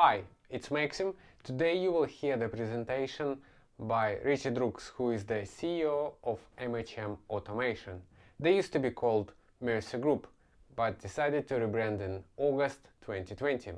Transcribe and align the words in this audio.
Hi, 0.00 0.22
it's 0.48 0.70
Maxim. 0.70 1.12
Today 1.42 1.76
you 1.76 1.90
will 1.90 2.04
hear 2.04 2.36
the 2.36 2.46
presentation 2.46 3.36
by 3.80 4.18
Richard 4.24 4.56
Rooks, 4.56 4.92
who 4.94 5.10
is 5.10 5.24
the 5.24 5.42
CEO 5.42 6.12
of 6.22 6.38
MHM 6.56 7.18
Automation. 7.28 8.00
They 8.38 8.54
used 8.54 8.72
to 8.74 8.78
be 8.78 8.92
called 8.92 9.32
Mercer 9.60 9.98
Group, 9.98 10.28
but 10.76 11.00
decided 11.00 11.48
to 11.48 11.54
rebrand 11.54 12.00
in 12.00 12.22
August 12.36 12.78
2020. 13.00 13.72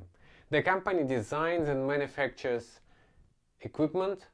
The 0.51 0.61
company 0.61 1.05
designs 1.05 1.69
and 1.69 1.87
manufactures 1.87 2.81
equipment 3.61 4.27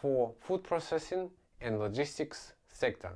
for 0.00 0.32
food 0.40 0.64
processing 0.64 1.28
and 1.60 1.78
logistics 1.78 2.54
sector. 2.68 3.10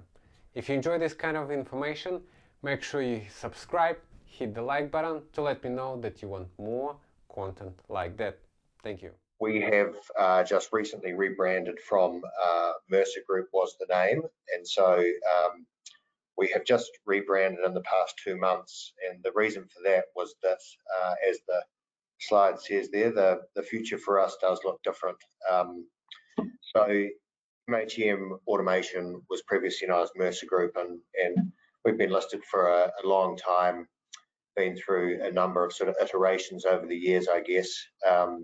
If 0.54 0.68
you 0.68 0.74
enjoy 0.74 0.98
this 0.98 1.14
kind 1.14 1.38
of 1.38 1.50
information, 1.50 2.20
make 2.62 2.82
sure 2.82 3.00
you 3.00 3.22
subscribe, 3.34 3.96
hit 4.26 4.54
the 4.54 4.60
like 4.60 4.90
button 4.90 5.22
to 5.32 5.40
let 5.40 5.64
me 5.64 5.70
know 5.70 5.98
that 6.02 6.20
you 6.20 6.28
want 6.28 6.48
more 6.58 6.96
content 7.38 7.78
like 7.88 8.16
that. 8.16 8.38
Thank 8.82 9.02
you. 9.02 9.12
We 9.40 9.60
have 9.60 9.94
uh, 10.18 10.42
just 10.42 10.72
recently 10.72 11.12
rebranded 11.12 11.78
from 11.80 12.22
uh, 12.44 12.72
Mercer 12.90 13.20
Group 13.28 13.48
was 13.52 13.76
the 13.78 13.86
name, 13.94 14.22
and 14.54 14.66
so 14.66 14.86
um, 15.34 15.66
we 16.36 16.48
have 16.54 16.64
just 16.64 16.90
rebranded 17.06 17.64
in 17.64 17.74
the 17.74 17.82
past 17.82 18.14
two 18.24 18.36
months. 18.36 18.92
And 19.08 19.22
the 19.22 19.32
reason 19.34 19.62
for 19.64 19.80
that 19.84 20.04
was 20.16 20.34
that, 20.42 20.58
uh, 20.96 21.14
as 21.28 21.38
the 21.46 21.62
slide 22.18 22.60
says 22.60 22.88
there, 22.90 23.12
the 23.12 23.40
the 23.54 23.62
future 23.62 23.98
for 23.98 24.18
us 24.18 24.36
does 24.40 24.60
look 24.64 24.80
different. 24.82 25.18
Um, 25.50 25.86
so 26.74 27.06
MHM 27.70 28.38
Automation 28.48 29.22
was 29.30 29.42
previously 29.42 29.86
known 29.86 30.02
as 30.02 30.10
Mercer 30.16 30.46
Group, 30.46 30.76
and 30.76 30.98
and 31.24 31.52
we've 31.84 31.98
been 31.98 32.16
listed 32.18 32.42
for 32.50 32.68
a, 32.68 32.90
a 33.04 33.06
long 33.06 33.36
time 33.36 33.86
been 34.58 34.76
through 34.76 35.20
a 35.22 35.30
number 35.30 35.64
of 35.64 35.72
sort 35.72 35.88
of 35.88 35.96
iterations 36.02 36.64
over 36.64 36.86
the 36.86 36.96
years, 36.96 37.28
I 37.28 37.40
guess. 37.40 37.70
Um, 38.08 38.42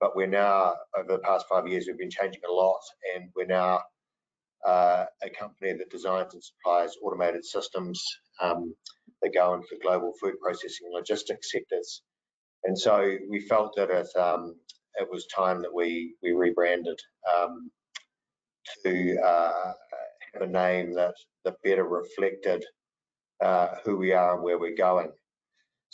but 0.00 0.16
we're 0.16 0.26
now, 0.26 0.74
over 0.98 1.12
the 1.12 1.18
past 1.20 1.46
five 1.48 1.68
years, 1.68 1.84
we've 1.86 1.98
been 1.98 2.10
changing 2.10 2.42
a 2.48 2.52
lot, 2.52 2.80
and 3.14 3.30
we're 3.36 3.46
now 3.46 3.80
uh, 4.66 5.04
a 5.22 5.30
company 5.30 5.72
that 5.72 5.90
designs 5.90 6.34
and 6.34 6.42
supplies 6.42 6.96
automated 7.02 7.44
systems 7.44 8.04
um, 8.42 8.74
that 9.22 9.32
go 9.32 9.54
into 9.54 9.82
global 9.82 10.12
food 10.20 10.34
processing 10.42 10.86
and 10.86 10.94
logistics 10.94 11.52
sectors. 11.52 12.02
And 12.64 12.76
so 12.78 13.16
we 13.30 13.40
felt 13.40 13.76
that 13.76 13.90
it, 13.90 14.08
um, 14.18 14.56
it 14.96 15.08
was 15.08 15.26
time 15.26 15.62
that 15.62 15.72
we, 15.72 16.16
we 16.22 16.32
rebranded 16.32 16.98
um, 17.32 17.70
to 18.84 19.18
uh, 19.24 19.72
have 20.32 20.42
a 20.42 20.46
name 20.46 20.94
that, 20.94 21.14
that 21.44 21.62
better 21.62 21.84
reflected 21.84 22.64
uh, 23.42 23.68
who 23.84 23.96
we 23.96 24.12
are 24.12 24.34
and 24.34 24.42
where 24.42 24.58
we're 24.58 24.76
going. 24.76 25.12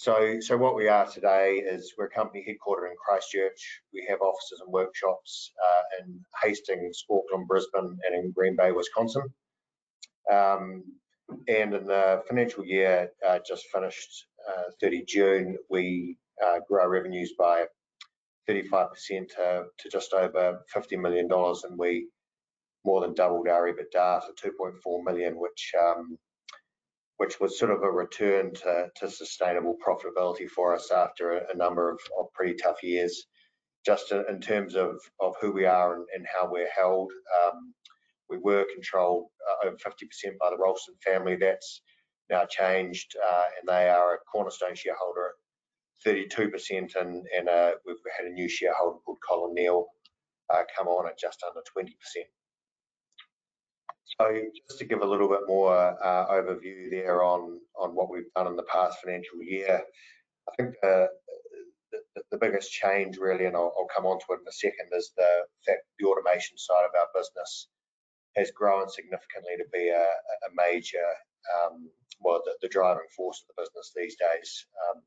So, 0.01 0.41
so 0.41 0.57
what 0.57 0.77
we 0.77 0.89
are 0.89 1.07
today 1.07 1.57
is 1.63 1.93
we're 1.99 2.07
a 2.07 2.11
company 2.11 2.43
headquartered 2.43 2.89
in 2.89 2.97
Christchurch. 2.97 3.83
We 3.93 4.07
have 4.09 4.23
offices 4.23 4.63
and 4.65 4.73
workshops 4.73 5.53
uh, 5.63 5.83
in 5.99 6.19
Hastings, 6.43 7.05
Auckland, 7.11 7.47
Brisbane, 7.47 7.99
and 8.07 8.15
in 8.15 8.33
Green 8.33 8.57
Bay, 8.57 8.73
Wisconsin. 8.73 9.25
Um, 10.33 10.85
and 11.49 11.75
in 11.75 11.85
the 11.87 12.23
financial 12.27 12.65
year 12.65 13.11
uh, 13.29 13.41
just 13.47 13.67
finished, 13.67 14.25
uh, 14.49 14.71
30 14.81 15.05
June, 15.05 15.59
we 15.69 16.17
uh, 16.43 16.61
grew 16.67 16.81
our 16.81 16.89
revenues 16.89 17.35
by 17.39 17.67
35% 18.49 18.89
to, 19.37 19.65
to 19.81 19.89
just 19.91 20.15
over 20.15 20.63
$50 20.75 20.99
million, 20.99 21.29
and 21.31 21.79
we 21.79 22.09
more 22.87 23.03
than 23.03 23.13
doubled 23.13 23.49
our 23.49 23.71
EBITDA 23.71 24.23
to 24.35 24.51
2.4 24.51 25.05
million, 25.05 25.39
which 25.39 25.75
um, 25.79 26.17
which 27.21 27.39
was 27.39 27.59
sort 27.59 27.71
of 27.71 27.83
a 27.83 27.91
return 27.91 28.51
to, 28.55 28.87
to 28.97 29.11
sustainable 29.11 29.77
profitability 29.87 30.49
for 30.49 30.75
us 30.75 30.91
after 30.91 31.33
a, 31.33 31.53
a 31.53 31.55
number 31.55 31.91
of, 31.91 32.01
of, 32.19 32.33
pretty 32.33 32.55
tough 32.55 32.83
years. 32.83 33.27
Just 33.85 34.11
in, 34.11 34.25
in, 34.31 34.41
terms 34.41 34.75
of, 34.75 34.99
of 35.21 35.35
who 35.39 35.53
we 35.53 35.67
are 35.67 35.97
and, 35.97 36.07
and 36.15 36.25
how 36.35 36.51
we're 36.51 36.71
held, 36.75 37.13
um, 37.45 37.75
we 38.31 38.39
were 38.39 38.65
controlled 38.75 39.27
uh, 39.51 39.67
over 39.67 39.77
50% 39.77 40.39
by 40.41 40.49
the 40.49 40.57
Ralston 40.57 40.95
family. 41.05 41.37
That's 41.37 41.83
now 42.31 42.47
changed, 42.47 43.15
uh, 43.31 43.45
and 43.59 43.69
they 43.69 43.91
are 43.91 44.15
a 44.15 44.19
cornerstone 44.33 44.75
shareholder, 44.75 45.33
at 46.07 46.15
32%, 46.15 46.97
and, 46.97 47.27
and 47.37 47.49
uh, 47.51 47.73
we've 47.85 47.97
had 48.17 48.29
a 48.29 48.33
new 48.33 48.49
shareholder 48.49 48.99
called 49.05 49.19
Colin 49.29 49.53
Neal 49.53 49.85
uh, 50.49 50.63
come 50.75 50.89
on 50.89 51.07
at 51.07 51.19
just 51.19 51.45
under 51.47 51.61
20%. 51.77 51.91
So 54.19 54.41
just 54.69 54.79
to 54.81 54.87
give 54.87 55.03
a 55.03 55.07
little 55.07 55.29
bit 55.29 55.41
more 55.47 55.75
uh, 55.75 56.27
overview 56.31 56.91
there 56.91 57.23
on, 57.23 57.61
on 57.79 57.95
what 57.95 58.11
we've 58.11 58.33
done 58.35 58.49
in 58.49 58.57
the 58.57 58.65
past 58.65 58.99
financial 59.05 59.43
year, 59.43 59.83
I 60.49 60.53
think 60.57 60.75
uh, 60.83 61.07
the, 61.93 62.23
the, 62.31 62.39
biggest 62.39 62.73
change 62.73 63.19
really, 63.19 63.47
and 63.47 63.57
I'll, 63.57 63.73
I'll, 63.79 63.89
come 63.95 64.07
on 64.07 64.19
to 64.19 64.27
it 64.31 64.41
in 64.41 64.49
a 64.49 64.53
second, 64.53 64.91
is 64.97 65.13
the 65.17 65.43
fact 65.67 65.83
the 65.99 66.07
automation 66.07 66.59
side 66.59 66.85
of 66.85 66.95
our 66.99 67.09
business 67.15 67.69
has 68.37 68.51
grown 68.51 68.89
significantly 68.89 69.57
to 69.59 69.65
be 69.73 69.89
a, 69.89 70.03
a 70.03 70.51
major, 70.55 71.07
um, 71.55 71.89
well, 72.21 72.43
the, 72.45 72.53
the, 72.63 72.69
driving 72.69 73.09
force 73.17 73.43
of 73.43 73.55
the 73.55 73.63
business 73.63 73.93
these 73.95 74.17
days. 74.17 74.67
Um, 74.89 75.03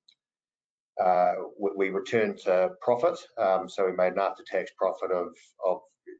uh, 1.05 1.33
we, 1.59 1.71
we, 1.75 1.89
returned 1.89 2.37
to 2.39 2.71
profit, 2.81 3.17
um, 3.37 3.67
so 3.67 3.85
we 3.85 3.93
made 3.93 4.13
an 4.13 4.19
after-tax 4.19 4.71
profit 4.77 5.11
of, 5.11 5.27
of 5.65 5.79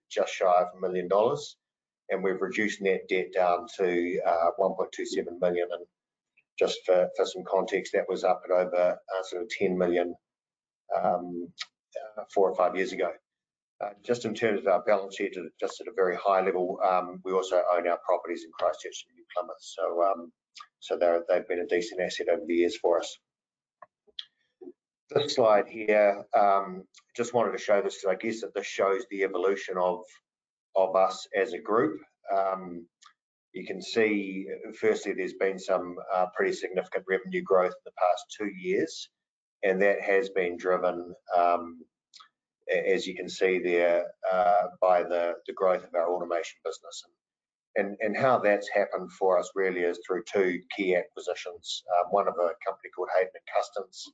just 0.10 0.34
shy 0.34 0.46
of 0.46 0.68
a 0.76 0.82
million 0.82 1.08
dollars 1.08 1.58
and 2.10 2.24
we've 2.24 2.42
reduced 2.42 2.82
net 2.82 3.08
debt 3.10 3.28
down 3.34 3.68
to 3.78 4.20
uh, 4.26 4.50
1.27 4.60 5.40
million. 5.40 5.68
And 5.72 5.86
just 6.60 6.80
for, 6.86 7.10
for 7.16 7.26
some 7.26 7.44
context, 7.50 7.94
that 7.94 8.08
was 8.08 8.24
up 8.24 8.42
at 8.46 8.52
over 8.52 8.92
uh, 8.94 9.24
sort 9.24 9.44
of 9.44 9.50
10 9.50 9.78
million 9.78 10.16
um, 10.96 11.48
uh, 12.18 12.24
four 12.34 12.50
or 12.50 12.56
five 12.56 12.76
years 12.76 12.92
ago. 12.92 13.12
Uh, 13.84 13.90
just 14.06 14.26
in 14.26 14.34
terms 14.34 14.62
of 14.62 14.68
our 14.68 14.82
balance 14.84 15.16
sheet, 15.16 15.36
just 15.60 15.82
at 15.82 15.88
a 15.88 15.94
very 15.96 16.16
high 16.16 16.42
level, 16.42 16.80
um, 16.86 17.20
we 17.26 17.34
also 17.34 17.62
own 17.76 17.88
our 17.88 18.00
properties 18.06 18.44
in 18.46 18.52
Christchurch 18.58 19.06
and 19.08 19.16
New 19.16 19.26
Plymouth. 19.36 19.58
So, 19.60 20.04
um, 20.04 20.32
so 20.80 20.98
they've 20.98 21.48
been 21.48 21.60
a 21.60 21.68
decent 21.68 22.00
asset 22.02 22.30
over 22.30 22.44
the 22.46 22.54
years 22.54 22.78
for 22.78 23.00
us. 23.00 23.18
This 25.10 25.36
slide 25.36 25.68
here, 25.68 26.24
um, 26.36 26.84
just 27.16 27.34
wanted 27.34 27.52
to 27.52 27.58
show 27.58 27.82
this 27.82 27.96
because 27.96 28.16
I 28.16 28.26
guess 28.26 28.42
that 28.42 28.54
this 28.54 28.66
shows 28.66 29.04
the 29.10 29.24
evolution 29.24 29.78
of 29.78 30.04
of 30.76 30.96
us 30.96 31.28
as 31.36 31.54
a 31.54 31.60
group. 31.60 32.00
Um, 32.36 32.86
you 33.54 33.66
can 33.66 33.82
see, 33.82 34.48
firstly, 34.80 35.14
there's 35.14 35.36
been 35.36 35.60
some 35.60 35.96
uh, 36.14 36.26
pretty 36.36 36.54
significant 36.54 37.06
revenue 37.08 37.44
growth 37.44 37.74
in 37.74 37.86
the 37.86 37.92
past 38.00 38.24
two 38.38 38.52
years, 38.60 39.10
and 39.62 39.82
that 39.82 40.02
has 40.02 40.30
been 40.30 40.58
driven, 40.58 41.14
um, 41.38 41.80
as 42.68 43.06
you 43.06 43.16
can 43.16 43.30
see 43.30 43.60
there, 43.60 44.06
uh, 44.32 44.64
by 44.82 45.04
the, 45.04 45.34
the 45.46 45.54
growth 45.54 45.84
of 45.84 45.94
our 45.94 46.10
automation 46.10 46.58
business. 46.66 47.04
And, 47.76 47.96
and 48.02 48.16
how 48.16 48.40
that's 48.40 48.70
happened 48.70 49.12
for 49.12 49.40
us 49.40 49.50
really 49.56 49.82
is 49.82 50.00
through 50.06 50.24
two 50.32 50.60
key 50.76 50.96
acquisitions, 50.96 51.84
uh, 51.92 52.08
one 52.10 52.28
of 52.28 52.36
a 52.36 52.54
company 52.66 52.90
called 52.96 53.10
Hayden 53.16 53.32
and 53.34 53.56
Custance 53.56 54.12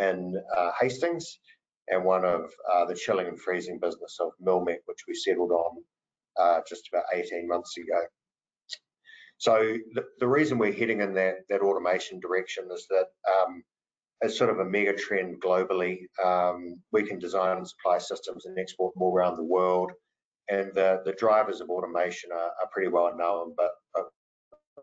in 0.00 0.42
uh, 0.56 0.70
Hastings, 0.80 1.38
and 1.90 2.04
one 2.04 2.24
of 2.24 2.50
uh, 2.72 2.84
the 2.84 2.94
chilling 2.94 3.26
and 3.26 3.40
freezing 3.40 3.78
business 3.80 4.18
of 4.20 4.30
Milmeq, 4.44 4.78
which 4.86 5.04
we 5.06 5.14
settled 5.14 5.50
on 5.50 5.82
uh, 6.38 6.60
just 6.68 6.88
about 6.92 7.04
18 7.12 7.48
months 7.48 7.76
ago. 7.76 8.00
So 9.38 9.76
the, 9.94 10.04
the, 10.18 10.26
reason 10.26 10.58
we're 10.58 10.72
heading 10.72 11.00
in 11.00 11.14
that, 11.14 11.36
that 11.48 11.60
automation 11.60 12.18
direction 12.18 12.68
is 12.72 12.86
that 12.90 13.06
um, 13.32 13.62
as 14.22 14.36
sort 14.36 14.50
of 14.50 14.58
a 14.58 14.64
mega 14.64 14.94
trend 14.94 15.40
globally, 15.40 16.00
um, 16.22 16.80
we 16.90 17.04
can 17.04 17.20
design 17.20 17.58
and 17.58 17.68
supply 17.68 17.98
systems 17.98 18.46
and 18.46 18.58
export 18.58 18.94
them 18.94 19.02
all 19.02 19.14
around 19.14 19.36
the 19.36 19.44
world. 19.44 19.92
And 20.50 20.72
the, 20.74 21.02
the 21.04 21.12
drivers 21.12 21.60
of 21.60 21.70
automation 21.70 22.30
are, 22.32 22.50
are 22.60 22.70
pretty 22.72 22.88
well 22.88 23.16
known, 23.16 23.54
but 23.56 23.70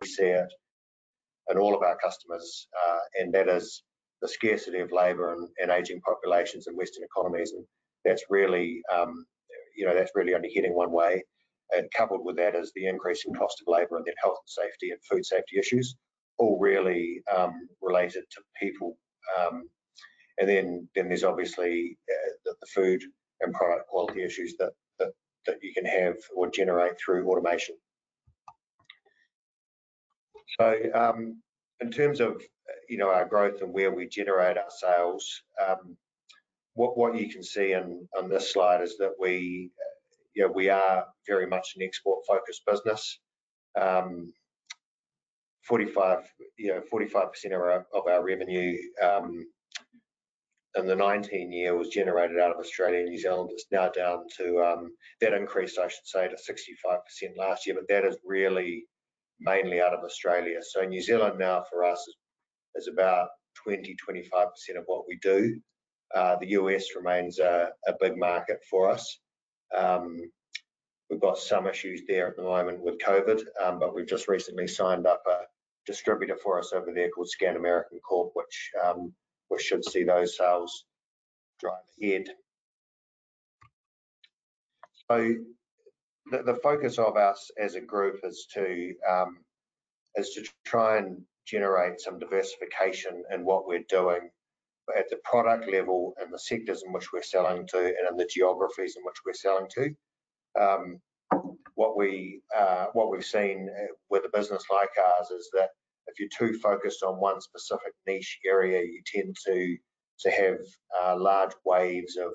we 0.01 0.07
see 0.07 0.23
it 0.23 0.51
in 1.49 1.57
all 1.57 1.75
of 1.75 1.83
our 1.83 1.97
customers, 1.97 2.67
uh, 2.87 2.99
and 3.19 3.33
that 3.33 3.47
is 3.47 3.83
the 4.21 4.27
scarcity 4.27 4.79
of 4.79 4.91
labour 4.91 5.33
and, 5.33 5.47
and, 5.61 5.71
aging 5.71 6.01
populations 6.01 6.67
in 6.67 6.75
Western 6.75 7.03
economies, 7.03 7.51
and 7.53 7.65
that's 8.03 8.23
really, 8.29 8.81
um, 8.93 9.25
you 9.75 9.85
know, 9.85 9.93
that's 9.93 10.11
really 10.15 10.33
only 10.33 10.51
heading 10.53 10.73
one 10.73 10.91
way. 10.91 11.23
And 11.75 11.89
coupled 11.95 12.23
with 12.23 12.37
that 12.37 12.55
is 12.55 12.71
the 12.75 12.87
increasing 12.87 13.33
cost 13.33 13.61
of 13.61 13.71
labour 13.71 13.97
and 13.97 14.05
then 14.05 14.13
health 14.21 14.37
and 14.37 14.65
safety 14.65 14.91
and 14.91 14.99
food 15.09 15.25
safety 15.25 15.57
issues, 15.57 15.95
all 16.37 16.57
really 16.59 17.21
um, 17.35 17.67
related 17.81 18.23
to 18.31 18.41
people. 18.61 18.97
Um, 19.39 19.63
and 20.39 20.47
then, 20.47 20.87
then 20.95 21.07
there's 21.07 21.23
obviously 21.23 21.97
uh, 22.09 22.31
the, 22.45 22.55
the, 22.61 22.67
food 22.67 23.01
and 23.41 23.53
product 23.53 23.87
quality 23.87 24.23
issues 24.23 24.55
that, 24.59 24.71
that, 24.99 25.09
that 25.47 25.57
you 25.61 25.73
can 25.73 25.85
have 25.85 26.15
or 26.35 26.49
generate 26.49 26.93
through 27.03 27.27
automation. 27.29 27.75
So 30.59 30.77
um, 30.93 31.41
in 31.81 31.91
terms 31.91 32.19
of 32.19 32.41
you 32.89 32.97
know 32.97 33.09
our 33.09 33.25
growth 33.25 33.61
and 33.61 33.73
where 33.73 33.91
we 33.91 34.07
generate 34.07 34.57
our 34.57 34.69
sales, 34.69 35.41
um, 35.65 35.97
what 36.73 36.97
what 36.97 37.17
you 37.19 37.29
can 37.29 37.43
see 37.43 37.73
in 37.73 38.07
on 38.17 38.29
this 38.29 38.51
slide 38.51 38.81
is 38.81 38.97
that 38.97 39.13
we 39.19 39.71
uh, 39.79 39.95
you 40.35 40.43
know 40.43 40.51
we 40.53 40.69
are 40.69 41.05
very 41.27 41.47
much 41.47 41.73
an 41.75 41.83
export 41.83 42.25
focused 42.27 42.65
business. 42.65 43.19
Um, 43.79 44.33
45 45.63 46.19
you 46.57 46.67
know 46.67 46.81
45 46.91 47.31
percent 47.31 47.53
of 47.53 47.61
our, 47.61 47.85
of 47.93 48.07
our 48.07 48.23
revenue 48.23 48.77
um, 49.01 49.45
in 50.75 50.87
the 50.87 50.95
19 50.95 51.51
year 51.51 51.75
was 51.75 51.89
generated 51.89 52.39
out 52.39 52.51
of 52.51 52.57
Australia 52.57 52.99
and 52.99 53.09
New 53.09 53.17
Zealand. 53.17 53.49
It's 53.53 53.65
now 53.71 53.89
down 53.89 54.25
to, 54.37 54.61
um, 54.61 54.91
that 55.21 55.33
increased, 55.33 55.79
I 55.79 55.87
should 55.87 56.05
say, 56.05 56.27
to 56.27 56.35
65% 56.35 57.37
last 57.37 57.65
year, 57.65 57.75
but 57.75 57.87
that 57.87 58.05
is 58.05 58.17
really 58.25 58.85
mainly 59.39 59.81
out 59.81 59.93
of 59.93 60.03
Australia. 60.03 60.59
So 60.61 60.83
New 60.83 61.01
Zealand 61.01 61.39
now 61.39 61.63
for 61.69 61.85
us 61.85 61.99
is, 61.99 62.15
is 62.75 62.87
about 62.87 63.29
20, 63.63 63.95
25% 64.07 64.77
of 64.77 64.83
what 64.87 65.05
we 65.07 65.17
do. 65.21 65.59
Uh, 66.13 66.35
the 66.39 66.49
US 66.51 66.95
remains 66.95 67.39
a, 67.39 67.71
a, 67.87 67.93
big 67.99 68.17
market 68.17 68.59
for 68.69 68.89
us. 68.89 69.19
Um, 69.75 70.19
we've 71.09 71.19
got 71.19 71.37
some 71.37 71.67
issues 71.67 72.03
there 72.07 72.27
at 72.27 72.37
the 72.37 72.43
moment 72.43 72.81
with 72.81 72.99
COVID, 72.99 73.41
um, 73.63 73.79
but 73.79 73.95
we've 73.95 74.07
just 74.07 74.27
recently 74.27 74.67
signed 74.67 75.07
up 75.07 75.23
a 75.27 75.39
distributor 75.85 76.37
for 76.37 76.59
us 76.59 76.73
over 76.73 76.91
there 76.93 77.09
called 77.09 77.29
Scan 77.29 77.55
American 77.55 77.99
Corp, 77.99 78.31
which 78.33 78.71
um, 78.83 79.13
should 79.57 79.85
see 79.85 80.03
those 80.03 80.37
sales 80.37 80.85
drive 81.59 81.73
ahead. 82.01 82.25
So 85.09 85.33
the, 86.31 86.43
the 86.43 86.59
focus 86.61 86.97
of 86.97 87.15
us 87.15 87.51
as 87.59 87.75
a 87.75 87.81
group 87.81 88.19
is 88.23 88.47
to 88.53 88.93
um, 89.09 89.37
is 90.15 90.31
to 90.31 90.43
try 90.65 90.97
and 90.97 91.21
generate 91.45 91.99
some 91.99 92.19
diversification 92.19 93.23
in 93.31 93.45
what 93.45 93.67
we're 93.67 93.85
doing 93.89 94.29
at 94.97 95.09
the 95.09 95.17
product 95.23 95.71
level 95.71 96.13
and 96.19 96.33
the 96.33 96.39
sectors 96.39 96.83
in 96.85 96.93
which 96.93 97.11
we're 97.11 97.23
selling 97.23 97.65
to 97.67 97.77
and 97.77 98.09
in 98.09 98.17
the 98.17 98.29
geographies 98.31 98.95
in 98.97 99.03
which 99.03 99.15
we're 99.25 99.33
selling 99.33 99.67
to. 99.75 99.95
Um, 100.59 100.99
what 101.75 101.97
we 101.97 102.41
uh, 102.57 102.85
what 102.93 103.11
we've 103.11 103.25
seen 103.25 103.69
with 104.09 104.23
a 104.25 104.37
business 104.37 104.63
like 104.71 104.89
ours 104.97 105.29
is 105.31 105.49
that 105.53 105.69
if 106.07 106.19
you're 106.19 106.29
too 106.37 106.57
focused 106.59 107.03
on 107.03 107.15
one 107.19 107.41
specific 107.41 107.93
niche 108.07 108.39
area, 108.45 108.81
you 108.81 109.01
tend 109.05 109.35
to 109.45 109.77
to 110.19 110.31
have 110.31 110.57
uh, 111.01 111.17
large 111.17 111.51
waves 111.65 112.15
of 112.17 112.31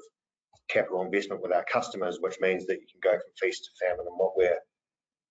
capital 0.69 1.03
investment 1.03 1.43
with 1.43 1.53
our 1.53 1.65
customers, 1.73 2.19
which 2.21 2.39
means 2.41 2.67
that 2.67 2.75
you 2.75 2.87
can 2.91 3.13
go 3.13 3.17
from 3.17 3.33
feast 3.41 3.65
to 3.65 3.87
famine. 3.87 4.07
And 4.07 4.19
what 4.19 4.37
we're 4.37 4.59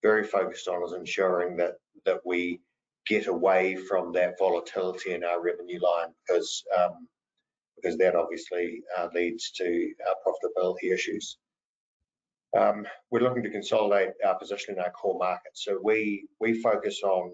very 0.02 0.24
focused 0.24 0.68
on 0.68 0.84
is 0.84 0.94
ensuring 0.94 1.58
that 1.58 1.74
that 2.06 2.20
we 2.26 2.62
get 3.10 3.28
away 3.28 3.76
from 3.76 4.14
that 4.14 4.38
volatility 4.38 5.14
in 5.14 5.24
our 5.24 5.42
revenue 5.42 5.80
line 5.82 6.14
because 6.26 6.64
um, 6.78 7.08
because 7.76 7.98
that 7.98 8.16
obviously 8.16 8.82
uh, 8.98 9.08
leads 9.14 9.52
to 9.52 9.92
uh, 10.08 10.14
profitability 10.26 10.94
issues. 10.94 11.38
Um, 12.58 12.86
we're 13.10 13.22
looking 13.22 13.44
to 13.44 13.50
consolidate 13.50 14.10
our 14.26 14.38
position 14.38 14.76
in 14.76 14.82
our 14.82 14.92
core 14.92 15.18
market. 15.18 15.52
So 15.56 15.80
we 15.84 16.28
we 16.40 16.62
focus 16.62 17.02
on 17.04 17.32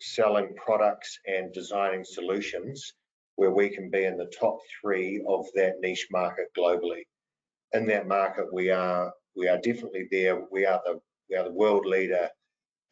selling 0.00 0.54
products 0.56 1.18
and 1.26 1.52
designing 1.52 2.04
solutions 2.04 2.94
where 3.36 3.50
we 3.50 3.68
can 3.68 3.90
be 3.90 4.04
in 4.04 4.16
the 4.16 4.30
top 4.38 4.58
three 4.80 5.22
of 5.28 5.46
that 5.54 5.80
niche 5.80 6.08
market 6.10 6.46
globally. 6.56 7.02
In 7.72 7.86
that 7.86 8.08
market, 8.08 8.46
we 8.52 8.70
are 8.70 9.12
we 9.36 9.48
are 9.48 9.58
definitely 9.58 10.08
there. 10.10 10.40
We 10.50 10.64
are 10.64 10.80
the 10.86 11.00
we 11.28 11.36
are 11.36 11.44
the 11.44 11.52
world 11.52 11.84
leader 11.84 12.30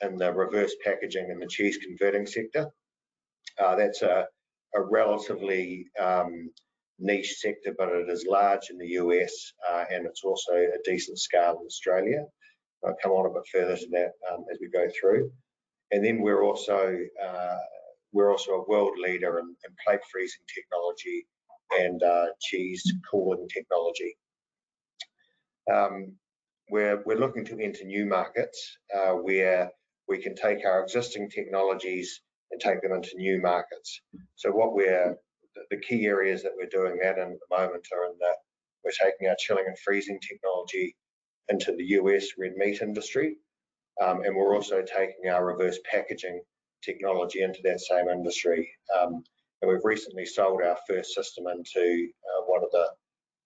in 0.03 0.17
the 0.17 0.33
reverse 0.33 0.75
packaging 0.85 1.31
and 1.31 1.41
the 1.41 1.47
cheese 1.47 1.79
converting 1.79 2.27
sector. 2.27 2.69
Uh, 3.59 3.77
that's 3.77 4.03
a, 4.03 4.27
a 4.75 4.81
relatively 4.81 5.87
um, 5.99 6.51
niche 6.99 7.37
sector, 7.39 7.75
but 7.79 7.89
it 7.89 8.09
is 8.09 8.27
large 8.29 8.71
in 8.71 8.79
the 8.79 8.89
US 8.89 9.53
uh, 9.71 9.85
and 9.91 10.07
it's 10.07 10.25
also 10.25 10.53
a 10.53 10.79
decent 10.85 11.19
scale 11.19 11.59
in 11.61 11.67
Australia. 11.67 12.25
I'll 12.85 12.97
come 13.03 13.13
on 13.13 13.27
a 13.27 13.35
bit 13.35 13.49
further 13.51 13.77
to 13.77 13.89
that 13.93 14.13
um, 14.31 14.45
as 14.53 14.59
we 14.61 14.69
go 14.69 14.87
through. 15.01 15.31
And 15.93 16.05
then 16.05 16.21
we're 16.21 16.43
also 16.43 16.99
uh, 17.25 17.59
we're 18.13 18.31
also 18.31 18.53
a 18.53 18.69
world 18.69 18.99
leader 18.99 19.39
in, 19.39 19.47
in 19.47 19.77
plate 19.85 20.01
freezing 20.11 20.45
technology 20.53 21.27
and 21.79 22.03
uh, 22.03 22.27
cheese 22.41 22.93
cooling 23.11 23.49
technology. 23.53 24.17
Um, 25.73 26.13
we're, 26.71 27.03
we're 27.05 27.19
looking 27.19 27.45
to 27.47 27.61
enter 27.61 27.85
new 27.85 28.07
markets 28.07 28.79
uh, 28.95 29.13
where 29.13 29.71
we 30.09 30.19
can 30.19 30.35
take 30.35 30.65
our 30.65 30.83
existing 30.83 31.31
technologies 31.31 32.21
and 32.51 32.61
take 32.61 32.81
them 32.83 32.93
into 32.93 33.17
new 33.17 33.41
markets. 33.41 34.01
So 34.37 34.51
what 34.51 34.75
we're 34.75 35.17
the 35.71 35.81
key 35.81 36.07
areas 36.07 36.43
that 36.43 36.53
we're 36.57 36.69
doing 36.69 36.99
that 37.03 37.19
in 37.19 37.33
at 37.33 37.39
the 37.49 37.57
moment 37.57 37.87
are 37.93 38.05
in 38.07 38.19
that 38.21 38.37
we're 38.85 38.91
taking 38.91 39.29
our 39.29 39.37
chilling 39.39 39.65
and 39.67 39.79
freezing 39.79 40.21
technology 40.21 40.95
into 41.49 41.73
the 41.73 41.85
US 42.01 42.27
red 42.39 42.53
meat 42.57 42.83
industry, 42.83 43.37
um, 44.03 44.23
and 44.23 44.37
we're 44.37 44.55
also 44.55 44.83
taking 44.83 45.31
our 45.31 45.45
reverse 45.45 45.79
packaging 45.91 46.43
technology 46.85 47.43
into 47.43 47.61
that 47.65 47.81
same 47.81 48.09
industry. 48.09 48.71
Um, 48.97 49.25
and 49.63 49.71
we've 49.71 49.85
recently 49.85 50.27
sold 50.27 50.63
our 50.63 50.77
first 50.87 51.15
system 51.15 51.47
into 51.49 52.09
uh, 52.09 52.43
one 52.47 52.63
of 52.63 52.71
the 52.73 52.87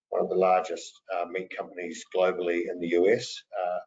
one 0.09 0.23
of 0.23 0.29
the 0.29 0.35
largest 0.35 0.93
uh, 1.15 1.25
meat 1.31 1.49
companies 1.57 2.05
globally 2.15 2.63
in 2.69 2.81
the 2.81 2.89
US. 2.89 3.33
Uh, 3.59 3.79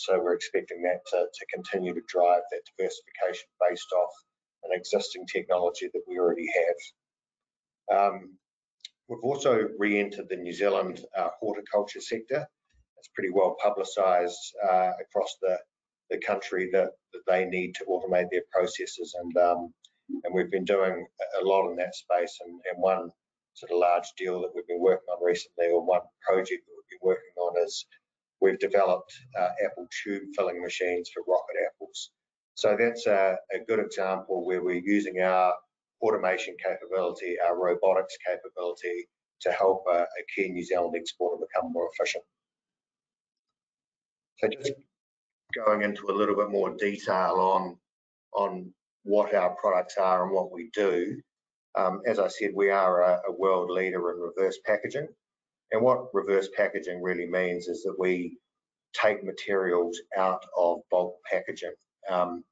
so 0.00 0.18
we're 0.18 0.34
expecting 0.34 0.82
that 0.82 1.00
to, 1.10 1.18
to 1.38 1.46
continue 1.54 1.92
to 1.94 2.00
drive 2.08 2.42
that 2.50 2.62
diversification 2.70 3.48
based 3.68 3.92
off 3.92 4.12
an 4.64 4.70
existing 4.72 5.26
technology 5.26 5.88
that 5.92 6.02
we 6.08 6.18
already 6.18 6.48
have. 6.60 6.78
Um, 7.98 8.36
we've 9.08 9.24
also 9.30 9.68
re-entered 9.78 10.28
the 10.28 10.36
New 10.36 10.52
Zealand 10.52 11.04
uh, 11.16 11.28
horticulture 11.40 12.00
sector. 12.00 12.46
It's 12.98 13.10
pretty 13.14 13.30
well 13.30 13.56
publicised 13.62 14.44
uh, 14.70 14.92
across 15.04 15.36
the 15.42 15.58
the 16.10 16.18
country 16.18 16.68
that, 16.72 16.90
that 17.12 17.22
they 17.28 17.44
need 17.44 17.72
to 17.76 17.84
automate 17.84 18.26
their 18.30 18.42
processes. 18.52 19.14
And 19.20 19.36
um, 19.36 19.72
and 20.24 20.34
we've 20.34 20.50
been 20.50 20.64
doing 20.64 21.06
a 21.40 21.44
lot 21.44 21.70
in 21.70 21.76
that 21.76 21.94
space. 21.94 22.36
And, 22.44 22.60
and 22.72 22.82
one 22.82 23.10
sort 23.54 23.70
of 23.72 23.78
large 23.78 24.08
deal 24.18 24.40
that 24.40 24.50
we've 24.54 24.66
been 24.66 24.80
working 24.80 25.06
on 25.08 25.24
recently, 25.24 25.68
or 25.72 25.84
one 25.84 26.00
project 26.20 26.62
that 26.66 26.74
we've 26.76 26.98
been 26.98 27.08
working 27.08 27.36
on, 27.38 27.64
is 27.64 27.86
we've 28.40 28.58
developed 28.58 29.12
uh, 29.38 29.50
apple 29.64 29.86
tube 30.02 30.22
filling 30.36 30.62
machines 30.62 31.10
for 31.12 31.22
Rockit 31.22 31.66
apples. 31.66 32.10
So 32.54 32.76
that's 32.78 33.06
a, 33.06 33.36
a 33.54 33.64
good 33.66 33.78
example 33.78 34.44
where 34.44 34.62
we're 34.62 34.82
using 34.84 35.20
our 35.20 35.54
automation 36.02 36.56
capability, 36.62 37.36
our 37.46 37.58
robotics 37.58 38.16
capability 38.26 39.08
to 39.42 39.52
help 39.52 39.84
a, 39.90 40.00
a 40.00 40.24
key 40.34 40.48
New 40.50 40.64
Zealand 40.64 40.94
exporter 40.94 41.36
become 41.40 41.72
more 41.72 41.88
efficient. 41.92 42.24
So 44.38 44.48
just 44.48 44.72
going 45.54 45.82
into 45.82 46.10
a 46.10 46.12
little 46.16 46.36
bit 46.36 46.50
more 46.50 46.74
detail 46.76 47.36
on 47.38 47.76
on 48.32 48.72
what 49.02 49.34
our 49.34 49.50
products 49.56 49.96
are 49.96 50.24
and 50.24 50.32
what 50.32 50.52
we 50.52 50.70
do. 50.72 51.20
Um, 51.74 52.02
as 52.06 52.18
I 52.18 52.28
said, 52.28 52.50
we 52.54 52.70
are 52.70 53.02
a, 53.02 53.20
a, 53.28 53.32
world 53.32 53.70
leader 53.70 54.10
in 54.10 54.18
reverse 54.18 54.58
packaging. 54.64 55.08
And 55.72 55.82
what 55.82 56.12
reverse 56.14 56.48
packaging 56.56 57.02
really 57.02 57.26
means 57.26 57.68
is 57.68 57.82
that 57.84 57.94
we 57.98 58.38
take 58.92 59.24
materials 59.24 59.98
out 60.16 60.44
of 60.56 60.78
bulk 60.90 61.16
packaging. 61.30 61.74
Um, 62.10 62.44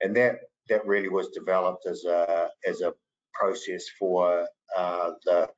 and 0.00 0.16
that 0.16 0.40
that 0.68 0.86
really 0.86 1.08
was 1.08 1.28
developed 1.28 1.86
as 1.86 2.04
a 2.04 2.48
as 2.66 2.80
a 2.80 2.94
process 3.34 3.84
for 3.98 4.46
uh, 4.76 5.10
the 5.24 5.48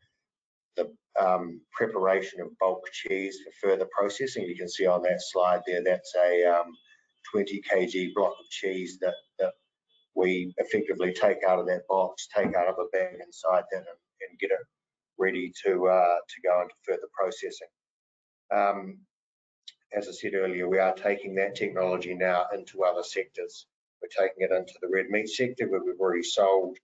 the 0.77 0.93
um, 1.21 1.61
preparation 1.73 2.41
of 2.41 2.49
bulk 2.59 2.83
cheese 2.93 3.39
for 3.45 3.69
further 3.69 3.87
processing. 3.97 4.45
You 4.45 4.57
can 4.57 4.69
see 4.69 4.87
on 4.87 5.03
that 5.03 5.21
slide 5.23 5.61
there, 5.67 5.83
that's 5.85 6.13
a 6.17 6.45
um, 6.45 6.73
20 7.33 7.63
kg 7.71 8.15
block 8.15 8.33
of 8.33 8.51
cheese 8.51 8.99
that, 9.01 9.15
that 9.39 9.53
we 10.17 10.53
effectively 10.59 11.13
take 11.13 11.39
out 11.47 11.59
of 11.59 11.67
that 11.67 11.87
box, 11.89 12.29
take 12.37 12.55
out 12.55 12.69
of 12.69 12.77
a 12.79 12.89
bag 12.93 13.15
inside 13.25 13.65
that 13.71 13.79
and, 13.79 13.87
and 14.29 14.39
get 14.41 14.51
it 14.51 14.59
ready 15.25 15.53
to 15.65 15.87
uh, 15.87 16.17
to 16.29 16.41
go 16.43 16.63
into 16.63 16.75
further 16.87 17.09
processing. 17.19 17.69
Um, 18.55 18.99
as 19.97 20.09
I 20.09 20.13
said 20.13 20.35
earlier, 20.35 20.69
we 20.69 20.79
are 20.79 20.95
taking 20.95 21.35
that 21.37 21.55
technology 21.55 22.15
now 22.15 22.47
into 22.53 22.85
other 22.85 23.03
sectors. 23.03 23.67
We're 24.03 24.27
taking 24.27 24.45
it 24.45 24.53
into 24.53 24.75
the 24.83 24.89
red 24.93 25.07
meat 25.09 25.29
sector 25.29 25.69
where 25.69 25.83
we've 25.85 26.01
already 26.01 26.23
sold 26.23 26.77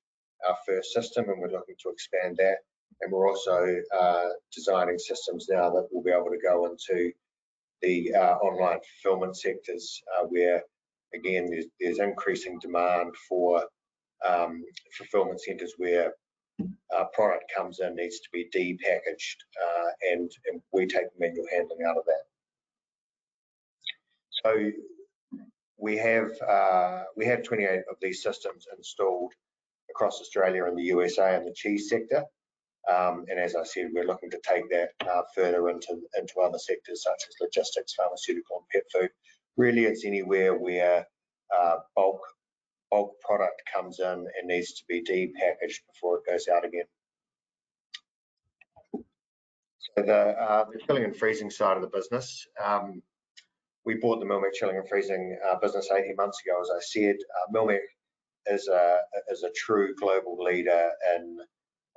our 0.48 0.56
first 0.66 0.92
system 0.92 1.28
and 1.28 1.40
we're 1.40 1.50
looking 1.50 1.74
to 1.82 1.90
expand 1.90 2.38
that. 2.38 2.58
And 3.00 3.12
we're 3.12 3.28
also 3.28 3.76
uh, 3.98 4.28
designing 4.54 4.98
systems 4.98 5.46
now 5.50 5.70
that 5.70 5.88
will 5.90 6.02
be 6.02 6.10
able 6.10 6.30
to 6.30 6.38
go 6.42 6.66
into 6.66 7.12
the 7.82 8.14
uh, 8.14 8.34
online 8.36 8.78
fulfillment 9.02 9.36
sectors 9.36 10.02
uh, 10.16 10.26
where 10.26 10.62
again 11.14 11.48
there's, 11.50 11.66
there's, 11.80 11.98
increasing 11.98 12.58
demand 12.60 13.14
for 13.28 13.64
um, 14.26 14.62
fulfillment 14.96 15.40
centers 15.40 15.74
where 15.78 16.12
uh, 16.96 17.04
product 17.12 17.44
comes 17.56 17.80
in 17.80 17.96
needs 17.96 18.20
to 18.20 18.28
be 18.32 18.48
depackaged 18.54 19.36
uh, 19.62 19.90
and, 20.12 20.30
and, 20.46 20.60
we 20.72 20.86
take 20.86 21.06
manual 21.18 21.46
handling 21.50 21.80
out 21.88 21.96
of 21.96 22.04
that. 22.06 22.24
So 24.44 24.70
we 25.78 25.96
have 25.98 26.30
uh, 26.46 27.04
we 27.16 27.26
have 27.26 27.42
28 27.42 27.80
of 27.90 27.96
these 28.00 28.22
systems 28.22 28.66
installed 28.76 29.32
across 29.90 30.20
Australia 30.20 30.64
and 30.64 30.78
the 30.78 30.84
USA 30.84 31.36
in 31.36 31.44
the 31.44 31.54
cheese 31.54 31.88
sector. 31.88 32.24
Um, 32.90 33.26
and 33.28 33.38
as 33.38 33.54
I 33.54 33.64
said, 33.64 33.88
we're 33.92 34.06
looking 34.06 34.30
to 34.30 34.40
take 34.46 34.70
that 34.70 34.90
uh, 35.06 35.22
further 35.34 35.68
into, 35.68 36.00
into 36.16 36.40
other 36.40 36.58
sectors 36.58 37.02
such 37.02 37.22
as 37.28 37.34
logistics, 37.40 37.94
pharmaceutical 37.94 38.56
and 38.56 38.66
pet 38.72 38.82
food. 38.92 39.10
Really, 39.56 39.84
it's 39.84 40.04
anywhere 40.04 40.54
where 40.54 41.06
uh, 41.56 41.76
bulk, 41.94 42.20
bulk 42.90 43.20
product 43.20 43.62
comes 43.72 44.00
in 44.00 44.06
and 44.06 44.46
needs 44.46 44.72
to 44.74 44.84
be 44.88 45.02
depackaged 45.02 45.80
before 45.92 46.18
it 46.18 46.30
goes 46.30 46.48
out 46.48 46.64
again. 46.64 46.84
So 48.94 50.04
the, 50.04 50.12
uh, 50.14 50.64
the 50.72 50.78
chilling 50.86 51.04
and 51.04 51.16
freezing 51.16 51.50
side 51.50 51.76
of 51.76 51.82
the 51.82 51.88
business, 51.88 52.46
um, 52.62 53.02
we 53.84 53.94
bought 53.94 54.20
the 54.20 54.26
Milmeq 54.26 54.52
chilling 54.52 54.76
and 54.76 54.88
freezing 54.88 55.38
uh, 55.48 55.56
business 55.60 55.90
18 55.90 56.14
months 56.16 56.40
ago. 56.44 56.60
As 56.60 56.70
I 56.70 56.80
said, 56.80 57.16
uh, 57.16 57.52
Milmeq 57.52 57.80
is 58.46 58.68
a 58.68 58.98
is 59.30 59.42
a 59.42 59.50
true 59.56 59.94
global 59.96 60.36
leader 60.42 60.90
in 61.16 61.38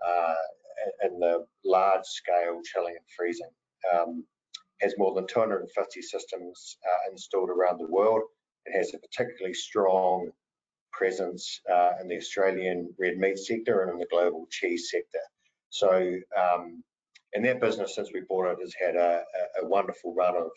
uh, 0.05 0.35
in 1.03 1.19
the 1.19 1.45
large 1.65 2.05
scale 2.05 2.61
chilling 2.63 2.95
and 2.95 3.05
freezing. 3.15 3.49
Um, 3.93 4.25
has 4.81 4.95
more 4.97 5.13
than 5.13 5.27
250 5.27 6.01
systems 6.01 6.77
uh, 6.85 7.11
installed 7.11 7.49
around 7.49 7.79
the 7.79 7.87
world. 7.87 8.21
It 8.65 8.77
has 8.77 8.93
a 8.93 8.99
particularly 8.99 9.53
strong 9.53 10.31
presence 10.93 11.59
uh, 11.71 11.91
in 12.01 12.07
the 12.07 12.17
Australian 12.17 12.93
red 12.99 13.17
meat 13.17 13.37
sector 13.37 13.81
and 13.81 13.91
in 13.91 13.97
the 13.97 14.07
global 14.09 14.47
cheese 14.49 14.89
sector. 14.91 15.19
So, 15.69 15.89
um, 16.39 16.83
and 17.33 17.43
that 17.45 17.59
business 17.59 17.95
since 17.95 18.11
we 18.13 18.21
bought 18.29 18.51
it 18.51 18.59
has 18.61 18.75
had 18.79 18.95
a, 18.95 19.23
a, 19.61 19.67
wonderful 19.67 20.13
run 20.13 20.35
of 20.35 20.51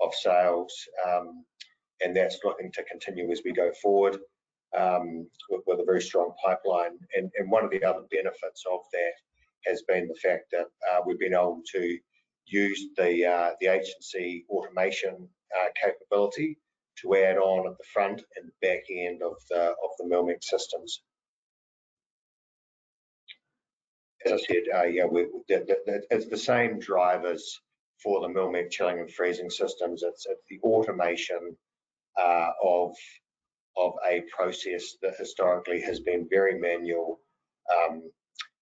of 0.00 0.14
sales, 0.14 0.72
um, 1.06 1.44
and 2.00 2.16
that's 2.16 2.38
looking 2.44 2.70
to 2.72 2.84
continue 2.84 3.30
as 3.30 3.42
we 3.44 3.52
go 3.52 3.72
forward 3.82 4.18
um, 4.76 5.28
with, 5.50 5.62
with, 5.66 5.80
a 5.80 5.84
very 5.84 6.02
strong 6.02 6.32
pipeline. 6.44 6.98
And, 7.16 7.30
and, 7.36 7.50
one 7.50 7.64
of 7.64 7.70
the 7.70 7.84
other 7.84 8.02
benefits 8.10 8.64
of 8.70 8.80
that 8.92 9.12
has 9.66 9.82
been 9.82 10.08
the 10.08 10.14
fact 10.22 10.46
that 10.52 10.66
uh, 10.90 11.00
we've 11.06 11.18
been 11.18 11.34
able 11.34 11.62
to 11.72 11.98
use 12.46 12.86
the 12.96 13.24
uh, 13.26 13.50
the 13.60 13.68
agency 13.68 14.44
automation 14.50 15.28
uh, 15.58 15.66
capability 15.80 16.58
to 17.02 17.14
add 17.16 17.36
on 17.36 17.66
at 17.66 17.76
the 17.76 17.84
front 17.92 18.22
and 18.36 18.50
back 18.62 18.84
end 18.90 19.22
of 19.22 19.34
the 19.50 19.70
of 19.70 19.90
the 19.98 20.04
Milmeq 20.04 20.42
systems. 20.42 21.02
As 24.26 24.32
I 24.32 24.38
said, 24.38 24.62
uh, 24.74 24.84
yeah, 24.84 25.04
we, 25.04 25.26
the, 25.48 25.64
the, 25.86 26.02
it's 26.10 26.28
the 26.28 26.36
same 26.36 26.78
drivers 26.78 27.60
for 28.02 28.20
the 28.20 28.28
Milmeq 28.28 28.70
chilling 28.70 29.00
and 29.00 29.12
freezing 29.12 29.50
systems. 29.50 30.02
It's, 30.02 30.26
it's 30.26 30.42
the 30.48 30.60
automation 30.60 31.56
uh, 32.18 32.50
of 32.62 32.94
of 33.76 33.92
a 34.08 34.22
process 34.34 34.94
that 35.02 35.14
historically 35.18 35.80
has 35.80 36.00
been 36.00 36.28
very 36.30 36.58
manual. 36.58 37.20
Um, 37.74 38.02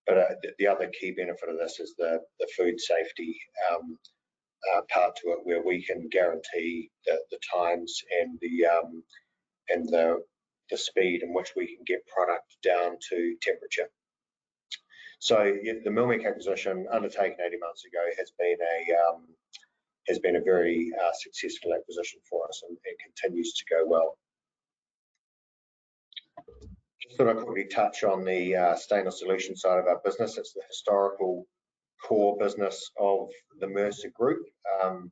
but 0.07 0.19
uh, 0.19 0.35
the, 0.43 0.53
the, 0.59 0.67
other 0.67 0.91
key 0.99 1.13
benefit 1.13 1.49
of 1.49 1.59
this 1.59 1.79
is 1.81 1.95
the, 1.99 2.19
the 2.41 2.49
food 2.57 2.81
safety 2.81 3.39
um, 3.71 3.99
uh, 4.75 4.83
part 4.93 5.17
to 5.17 5.33
it, 5.33 5.39
where 5.45 5.63
we 5.65 5.85
can 5.85 6.09
guarantee 6.09 6.91
the, 7.07 7.19
the 7.31 7.39
times 7.53 8.03
and 8.21 8.39
the 8.41 8.67
um, 8.67 9.03
and 9.69 9.89
the 9.89 10.23
the 10.71 10.79
speed 10.79 11.23
in 11.23 11.35
which 11.35 11.53
we 11.57 11.67
can 11.67 11.85
get 11.87 12.07
product 12.07 12.57
down 12.63 12.97
to 13.11 13.37
temperature. 13.43 13.89
So 15.19 15.37
the 15.37 15.91
Milmeq 15.91 16.27
acquisition, 16.27 16.87
undertaken 16.91 17.37
80 17.47 17.59
months 17.59 17.85
ago, 17.85 18.05
has 18.19 18.33
been 18.39 18.57
a 18.61 19.09
um, 19.09 19.23
has 20.09 20.19
been 20.19 20.37
a 20.37 20.41
very 20.41 20.91
uh, 21.01 21.13
successful 21.13 21.75
acquisition 21.75 22.19
for 22.29 22.49
us 22.49 22.63
and, 22.69 22.77
and 22.85 22.97
continues 22.99 23.53
to 23.55 23.65
go 23.71 23.87
well. 23.87 24.19
Just 27.01 27.17
thought 27.17 27.29
I'd 27.29 27.37
quickly 27.37 27.67
touch 27.67 28.03
on 28.03 28.25
the 28.25 28.57
uh, 28.57 28.75
stainless 28.75 29.21
solution 29.21 29.55
side 29.55 29.79
of 29.79 29.87
our 29.87 30.01
business. 30.05 30.39
It's 30.39 30.55
the 30.55 30.63
historical 30.69 31.47
core 32.07 32.37
business 32.39 32.91
of 32.99 33.29
the 33.61 33.69
Mercer 33.69 34.11
Group. 34.15 34.45
Um, 34.83 35.11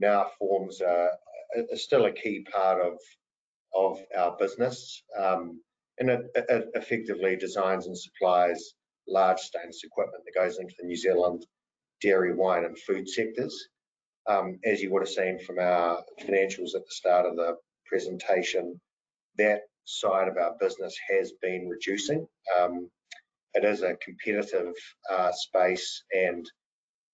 now 0.00 0.26
forms 0.38 0.80
a, 0.80 1.08
a, 1.72 1.76
still 1.76 2.06
a 2.06 2.12
key 2.12 2.46
part 2.52 2.80
of 2.80 2.98
of 3.74 4.00
our 4.16 4.34
business, 4.38 5.02
um, 5.18 5.60
and 5.98 6.08
it, 6.08 6.20
it 6.34 6.68
effectively 6.74 7.36
designs 7.36 7.86
and 7.86 7.98
supplies 7.98 8.72
large 9.06 9.38
stainless 9.40 9.82
equipment 9.84 10.24
that 10.24 10.40
goes 10.40 10.58
into 10.58 10.74
the 10.78 10.86
New 10.86 10.96
Zealand 10.96 11.44
dairy, 12.00 12.34
wine 12.34 12.64
and 12.64 12.78
food 12.78 13.08
sectors. 13.08 13.68
Um, 14.26 14.58
as 14.64 14.82
you 14.82 14.90
would 14.92 15.02
have 15.02 15.08
seen 15.08 15.38
from 15.38 15.58
our 15.58 16.02
financials 16.20 16.74
at 16.74 16.84
the 16.84 16.90
start 16.90 17.26
of 17.26 17.36
the 17.36 17.56
presentation, 17.86 18.78
that 19.38 19.62
side 19.84 20.28
of 20.28 20.36
our 20.36 20.54
business 20.60 20.94
has 21.08 21.32
been 21.40 21.68
reducing. 21.68 22.26
Um, 22.58 22.90
it 23.58 23.64
is 23.64 23.82
a 23.82 23.96
competitive 23.96 24.72
uh, 25.10 25.32
space 25.32 26.04
and 26.12 26.48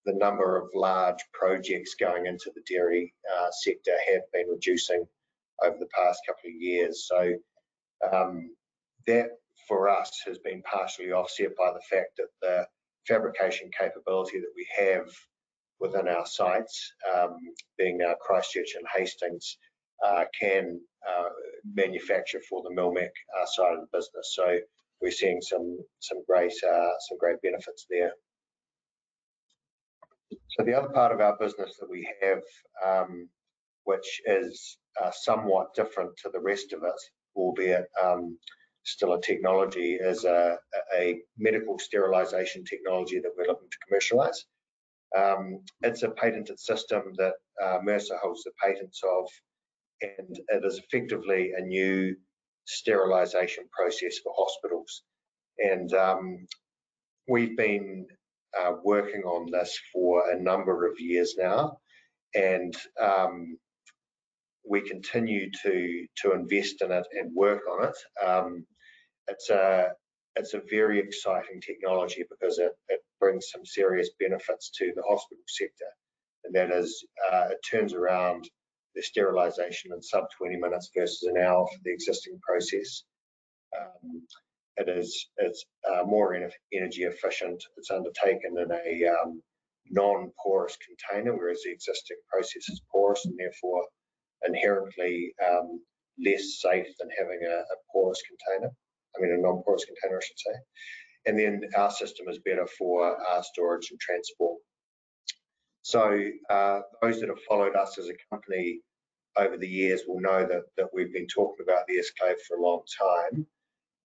the 0.05 0.13
number 0.13 0.55
of 0.55 0.69
large 0.75 1.17
projects 1.33 1.95
going 1.99 2.27
into 2.27 2.51
the 2.53 2.61
dairy 2.69 3.11
uh, 3.35 3.47
sector 3.63 3.93
have 4.07 4.21
been 4.31 4.47
reducing 4.47 5.03
over 5.63 5.77
the 5.79 5.87
past 5.87 6.19
couple 6.27 6.49
of 6.49 6.61
years. 6.61 7.07
So 7.07 7.33
um, 8.13 8.55
that 9.07 9.29
for 9.67 9.89
us 9.89 10.21
has 10.27 10.37
been 10.37 10.61
partially 10.61 11.11
offset 11.11 11.55
by 11.57 11.71
the 11.73 11.81
fact 11.89 12.17
that 12.17 12.27
the 12.41 12.67
fabrication 13.07 13.71
capability 13.77 14.39
that 14.39 14.53
we 14.55 14.67
have 14.77 15.07
within 15.79 16.07
our 16.07 16.27
sites, 16.27 16.93
um, 17.15 17.37
being 17.77 18.03
our 18.03 18.15
Christchurch 18.21 18.75
and 18.75 18.85
Hastings, 18.95 19.57
uh, 20.05 20.25
can 20.39 20.79
uh, 21.09 21.29
manufacture 21.73 22.41
for 22.47 22.61
the 22.61 22.75
Milmeq 22.75 23.09
uh, 23.09 23.45
side 23.47 23.73
of 23.73 23.81
the 23.81 23.97
business. 23.97 24.33
So 24.35 24.59
we're 25.01 25.11
seeing 25.11 25.41
some 25.41 25.77
some 25.99 26.23
great 26.27 26.53
uh, 26.63 26.91
some 27.07 27.17
great 27.19 27.41
benefits 27.41 27.85
there. 27.89 28.13
So 30.49 30.63
the 30.63 30.73
other 30.73 30.89
part 30.89 31.11
of 31.11 31.21
our 31.21 31.37
business 31.37 31.77
that 31.79 31.89
we 31.89 32.07
have, 32.21 32.41
um, 32.85 33.29
which 33.83 34.21
is 34.25 34.77
uh, 35.01 35.11
somewhat 35.11 35.73
different 35.75 36.11
to 36.17 36.29
the 36.31 36.39
rest 36.39 36.73
of 36.73 36.83
it, 36.83 37.01
albeit 37.35 37.87
um, 38.01 38.37
still 38.83 39.13
a 39.13 39.21
technology 39.21 39.95
is 39.95 40.23
a, 40.25 40.57
a 40.97 41.19
medical 41.37 41.77
sterilization 41.79 42.63
technology 42.63 43.19
that 43.19 43.31
we're 43.37 43.47
looking 43.47 43.69
to 43.69 43.77
commercialize. 43.87 44.45
Um, 45.17 45.59
it's 45.81 46.03
a 46.03 46.09
patented 46.09 46.59
system 46.59 47.13
that 47.17 47.33
uh, 47.61 47.79
Mercer 47.83 48.17
holds 48.21 48.43
the 48.43 48.51
patents 48.61 49.01
of, 49.03 49.27
and 50.01 50.39
it 50.49 50.65
is 50.65 50.79
effectively 50.79 51.53
a 51.57 51.61
new 51.61 52.15
sterilization 52.65 53.65
process 53.71 54.19
for 54.23 54.33
hospitals. 54.35 55.03
And 55.57 55.93
um, 55.93 56.47
we've 57.27 57.55
been 57.55 58.07
uh, 58.59 58.73
working 58.83 59.23
on 59.23 59.51
this 59.51 59.77
for 59.93 60.31
a 60.31 60.39
number 60.39 60.87
of 60.87 60.99
years 60.99 61.35
now, 61.37 61.77
and 62.33 62.75
um, 63.01 63.57
we 64.67 64.81
continue 64.81 65.49
to 65.63 66.05
to 66.21 66.33
invest 66.33 66.81
in 66.81 66.91
it 66.91 67.05
and 67.13 67.35
work 67.35 67.61
on 67.71 67.89
it. 67.89 68.25
Um, 68.25 68.65
it's 69.27 69.49
a 69.49 69.91
it's 70.35 70.53
a 70.53 70.61
very 70.69 70.99
exciting 70.99 71.61
technology 71.61 72.25
because 72.29 72.59
it, 72.59 72.71
it 72.89 72.99
brings 73.19 73.49
some 73.51 73.65
serious 73.65 74.09
benefits 74.19 74.69
to 74.77 74.91
the 74.95 75.03
hospital 75.07 75.43
sector, 75.47 75.91
and 76.43 76.55
that 76.55 76.71
is 76.71 77.05
uh, 77.31 77.47
it 77.51 77.59
turns 77.69 77.93
around 77.93 78.49
the 78.95 79.01
sterilisation 79.01 79.91
in 79.93 80.01
sub 80.01 80.25
20 80.37 80.57
minutes 80.57 80.89
versus 80.95 81.23
an 81.23 81.37
hour 81.37 81.67
for 81.67 81.79
the 81.83 81.91
existing 81.91 82.39
process. 82.47 83.03
Um, 83.77 84.21
it 84.77 84.89
is 84.89 85.29
it's 85.37 85.65
uh, 85.89 86.03
more 86.05 86.35
energy 86.73 87.03
efficient. 87.03 87.63
It's 87.77 87.91
undertaken 87.91 88.57
in 88.57 88.71
a 88.71 89.09
um, 89.09 89.41
non-porous 89.89 90.77
container, 90.77 91.35
whereas 91.35 91.61
the 91.63 91.71
existing 91.71 92.17
process 92.31 92.69
is 92.69 92.81
porous 92.91 93.25
and 93.25 93.37
therefore 93.37 93.85
inherently 94.45 95.33
um, 95.45 95.81
less 96.23 96.59
safe 96.61 96.87
than 96.99 97.09
having 97.17 97.39
a, 97.45 97.55
a 97.55 97.77
porous 97.91 98.21
container. 98.27 98.71
I 99.15 99.21
mean, 99.21 99.31
a 99.31 99.41
non-porous 99.41 99.85
container, 99.85 100.17
I 100.17 100.25
should 100.25 100.39
say. 100.39 100.55
And 101.27 101.39
then 101.39 101.61
our 101.75 101.91
system 101.91 102.27
is 102.29 102.39
better 102.39 102.67
for 102.77 103.17
uh, 103.19 103.41
storage 103.41 103.89
and 103.91 103.99
transport. 103.99 104.59
So 105.85 106.19
uh, 106.49 106.79
those 106.99 107.19
that 107.19 107.29
have 107.29 107.43
followed 107.47 107.75
us 107.75 107.99
as 107.99 108.09
a 108.09 108.15
company 108.31 108.79
over 109.37 109.55
the 109.55 109.67
years 109.67 110.01
will 110.07 110.19
know 110.19 110.43
that, 110.43 110.63
that 110.77 110.87
we've 110.91 111.13
been 111.13 111.27
talking 111.27 111.63
about 111.63 111.85
the 111.87 111.99
S-Clave 111.99 112.41
for 112.47 112.57
a 112.57 112.61
long 112.63 112.81
time. 112.99 113.45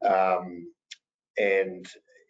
Um, 0.04 0.75
and 1.38 1.87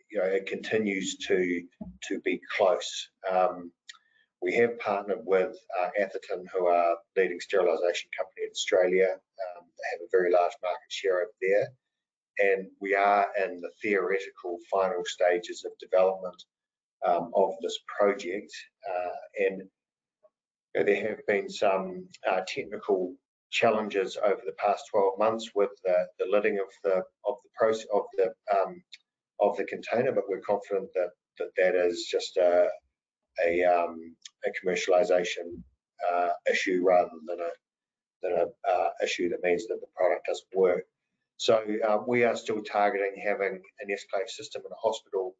you 0.08 0.18
know, 0.20 0.24
it 0.24 0.46
continues 0.46 1.16
to 1.26 1.62
to 2.08 2.20
be 2.20 2.40
close. 2.56 3.08
Um, 3.28 3.72
we 4.40 4.54
have 4.54 4.78
partnered 4.78 5.22
with 5.24 5.56
uh, 5.80 5.88
Atherton, 6.00 6.46
who 6.54 6.68
are 6.68 6.94
leading 7.16 7.40
sterilisation 7.40 8.08
company 8.16 8.44
in 8.44 8.50
Australia. 8.52 9.08
Um, 9.08 9.64
they 9.66 9.88
have 9.90 10.00
a 10.00 10.12
very 10.12 10.30
large 10.30 10.54
market 10.62 10.90
share 10.90 11.22
over 11.22 11.32
there 11.42 11.68
and 12.38 12.68
we 12.80 12.94
are 12.94 13.26
in 13.44 13.60
the 13.60 13.70
theoretical 13.82 14.58
final 14.70 15.02
stages 15.04 15.64
of 15.64 15.72
development 15.78 16.42
um, 17.06 17.30
of 17.34 17.52
this 17.62 17.78
project. 17.98 18.52
Uh, 18.88 19.44
and 19.46 19.62
there 20.74 21.08
have 21.08 21.26
been 21.26 21.48
some 21.48 22.06
uh, 22.30 22.40
technical 22.46 23.14
challenges 23.50 24.16
over 24.22 24.40
the 24.46 24.54
past 24.58 24.84
12 24.90 25.18
months 25.18 25.50
with 25.54 25.70
the, 25.84 26.06
the 26.18 26.26
lidding 26.30 26.58
of 26.58 26.68
the 26.84 27.02
of 27.26 27.36
the 27.42 27.50
process 27.58 27.86
of 27.92 28.02
the 28.16 28.32
um, 28.56 28.82
of 29.40 29.56
the 29.56 29.64
container, 29.64 30.12
but 30.12 30.24
we're 30.28 30.40
confident 30.40 30.88
that 30.94 31.10
that, 31.38 31.48
that 31.56 31.74
is 31.74 32.06
just 32.10 32.36
a 32.36 32.68
a, 33.46 33.64
um, 33.64 34.14
a 34.46 34.50
commercialization 34.50 35.62
uh, 36.12 36.30
issue 36.50 36.82
rather 36.84 37.10
than 37.26 37.38
a 37.40 37.50
than 38.22 38.32
a 38.32 38.70
uh, 38.70 38.88
issue 39.02 39.28
that 39.30 39.42
means 39.42 39.66
that 39.66 39.80
the 39.80 39.86
product 39.96 40.26
doesn't 40.26 40.46
work. 40.54 40.84
So 41.38 41.64
uh, 41.88 41.98
we 42.06 42.24
are 42.24 42.36
still 42.36 42.62
targeting 42.62 43.14
having 43.24 43.62
an 43.80 43.90
S-Clave 43.90 44.28
system 44.28 44.62
in 44.66 44.72
a 44.72 44.88
hospital 44.88 45.34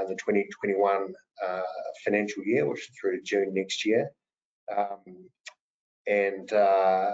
in 0.00 0.08
the 0.08 0.14
2021 0.14 1.14
uh, 1.44 1.62
financial 2.04 2.44
year, 2.44 2.68
which 2.68 2.80
is 2.80 2.90
through 3.00 3.22
June 3.22 3.52
next 3.54 3.84
year. 3.84 4.10
Um, 4.76 5.28
and 6.06 6.52
uh, 6.52 7.12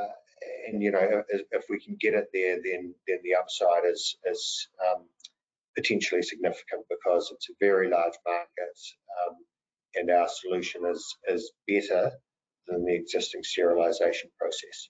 and 0.66 0.82
you 0.82 0.90
know 0.90 1.22
if, 1.28 1.64
we 1.68 1.80
can 1.80 1.96
get 2.00 2.14
it 2.14 2.28
there, 2.32 2.58
then 2.62 2.94
then 3.06 3.18
the 3.22 3.34
upside 3.34 3.84
is 3.84 4.16
is 4.30 4.68
um, 4.86 5.04
potentially 5.76 6.22
significant 6.22 6.84
because 6.88 7.30
it's 7.32 7.48
a 7.50 7.54
very 7.60 7.88
large 7.90 8.14
market, 8.26 8.78
um, 9.26 9.36
and 9.94 10.10
our 10.10 10.28
solution 10.28 10.82
is 10.86 11.16
is 11.28 11.52
better 11.66 12.12
than 12.66 12.84
the 12.84 12.94
existing 12.94 13.42
sterilisation 13.42 14.30
process. 14.38 14.88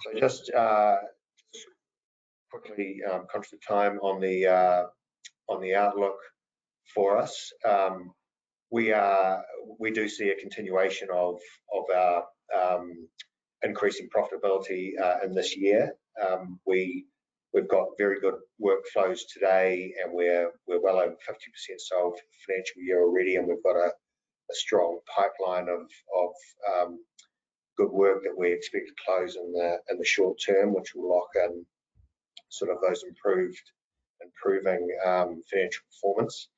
So 0.00 0.18
just, 0.18 0.50
uh, 0.52 0.96
quickly, 2.50 3.00
um, 3.10 3.26
conscious 3.30 3.52
of 3.52 3.66
time 3.66 3.98
on 3.98 4.20
the 4.20 4.46
uh, 4.46 4.86
on 5.48 5.60
the 5.60 5.74
outlook 5.74 6.16
for 6.94 7.18
us. 7.18 7.52
Um, 7.64 8.12
we 8.70 8.92
are 8.92 9.42
we 9.78 9.90
do 9.90 10.08
see 10.08 10.30
a 10.30 10.36
continuation 10.36 11.08
of 11.12 11.40
of 11.72 11.84
our 11.94 12.24
um, 12.56 13.08
increasing 13.62 14.08
profitability 14.14 14.92
uh, 15.00 15.16
in 15.24 15.34
this 15.34 15.56
year. 15.56 15.94
Um, 16.22 16.60
we 16.66 17.06
we've 17.52 17.68
got 17.68 17.88
very 17.96 18.20
good 18.20 18.34
workflows 18.62 19.20
today, 19.32 19.94
and 20.02 20.12
we're 20.12 20.50
we're 20.66 20.82
well 20.82 20.98
over 20.98 21.12
50% 21.12 21.14
sold 21.78 22.14
for 22.14 22.20
the 22.20 22.52
financial 22.52 22.82
year 22.82 23.02
already, 23.02 23.36
and 23.36 23.46
we've 23.48 23.62
got 23.62 23.76
a, 23.76 23.88
a 23.88 24.54
strong 24.54 24.98
pipeline 25.14 25.68
of 25.68 25.88
of 26.16 26.30
um, 26.74 26.98
good 27.76 27.90
work 27.90 28.22
that 28.24 28.36
we 28.36 28.52
expect 28.52 28.88
to 28.88 29.04
close 29.04 29.36
in 29.36 29.52
the 29.52 29.78
in 29.90 29.98
the 29.98 30.04
short 30.04 30.38
term, 30.44 30.74
which 30.74 30.94
will 30.94 31.10
lock 31.10 31.28
in 31.36 31.64
sort 32.50 32.70
of 32.70 32.78
those 32.82 33.04
improved 33.04 33.62
improving 34.22 34.88
um, 35.04 35.42
financial 35.50 35.82
performance. 35.90 36.48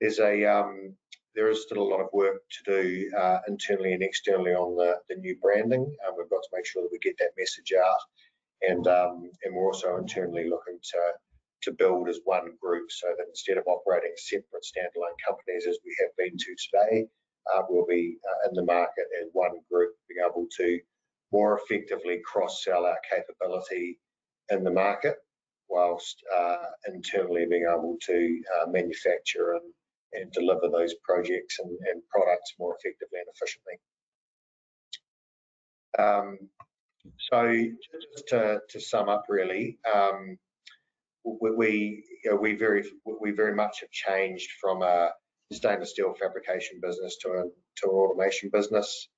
There's 0.00 0.18
a 0.18 0.44
um, 0.44 0.94
there 1.34 1.50
is 1.50 1.62
still 1.62 1.82
a 1.82 1.90
lot 1.90 2.00
of 2.00 2.08
work 2.12 2.42
to 2.50 2.82
do 2.82 3.10
uh, 3.16 3.38
internally 3.46 3.92
and 3.92 4.02
externally 4.02 4.52
on 4.52 4.76
the, 4.76 4.96
the 5.08 5.16
new 5.16 5.36
branding. 5.40 5.94
Um, 6.06 6.14
we've 6.18 6.30
got 6.30 6.42
to 6.42 6.48
make 6.52 6.66
sure 6.66 6.82
that 6.82 6.92
we 6.92 6.98
get 6.98 7.16
that 7.18 7.38
message 7.38 7.72
out, 7.72 8.00
and 8.62 8.86
um, 8.86 9.30
and 9.44 9.54
we're 9.54 9.66
also 9.66 9.96
internally 9.96 10.48
looking 10.48 10.78
to 10.82 10.98
to 11.62 11.72
build 11.72 12.08
as 12.08 12.20
one 12.24 12.52
group 12.60 12.90
so 12.90 13.08
that 13.18 13.28
instead 13.28 13.58
of 13.58 13.64
operating 13.66 14.12
separate 14.16 14.64
standalone 14.64 15.16
companies 15.26 15.66
as 15.66 15.78
we 15.84 15.94
have 16.00 16.08
been 16.16 16.36
to 16.36 16.56
today, 16.56 17.06
uh, 17.54 17.62
we'll 17.68 17.86
be 17.86 18.16
uh, 18.28 18.48
in 18.48 18.54
the 18.54 18.64
market 18.64 19.04
as 19.20 19.28
one 19.32 19.58
group, 19.70 19.92
being 20.08 20.24
able 20.26 20.46
to 20.56 20.80
more 21.32 21.60
effectively 21.60 22.20
cross-sell 22.24 22.86
our 22.86 22.98
capability 23.08 23.98
in 24.50 24.64
the 24.64 24.70
market 24.70 25.16
whilst 25.70 26.22
uh, 26.36 26.56
internally 26.88 27.46
being 27.48 27.66
able 27.70 27.96
to 28.06 28.42
uh, 28.56 28.70
manufacture 28.70 29.52
and, 29.52 29.72
and 30.12 30.32
deliver 30.32 30.68
those 30.70 30.94
projects 31.04 31.58
and, 31.60 31.70
and 31.70 32.02
products 32.08 32.54
more 32.58 32.76
effectively 32.78 33.18
and 33.18 33.28
efficiently. 33.34 33.78
Um, 35.98 36.38
so 37.30 37.52
just 37.52 38.28
to, 38.28 38.60
to, 38.68 38.80
sum 38.80 39.08
up 39.08 39.24
really, 39.28 39.78
um, 39.92 40.36
we, 41.24 42.04
you 42.24 42.30
know, 42.30 42.36
we, 42.36 42.54
very 42.54 42.84
we 43.20 43.30
very 43.32 43.54
much 43.54 43.80
have 43.80 43.90
changed 43.90 44.50
from 44.60 44.82
a 44.82 45.10
stainless 45.52 45.90
steel 45.90 46.14
fabrication 46.20 46.78
business 46.82 47.16
to, 47.22 47.28
a, 47.30 47.42
to 47.42 47.90
an 47.90 47.90
automation 47.90 48.50
business. 48.52 49.08